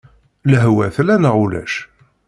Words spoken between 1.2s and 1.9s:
ulac?